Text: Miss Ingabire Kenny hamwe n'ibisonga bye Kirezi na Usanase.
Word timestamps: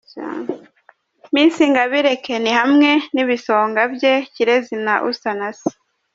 Miss 1.33 1.55
Ingabire 1.65 2.13
Kenny 2.25 2.51
hamwe 2.59 2.89
n'ibisonga 3.13 3.81
bye 3.93 4.13
Kirezi 4.33 4.75
na 4.85 4.95
Usanase. 5.09 5.69